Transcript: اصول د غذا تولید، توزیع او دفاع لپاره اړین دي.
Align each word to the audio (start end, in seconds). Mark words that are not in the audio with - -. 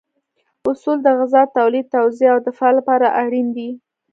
اصول 0.69 0.97
د 1.03 1.07
غذا 1.19 1.43
تولید، 1.57 1.85
توزیع 1.95 2.29
او 2.33 2.39
دفاع 2.47 2.71
لپاره 2.77 3.07
اړین 3.23 3.47
دي. 3.55 3.69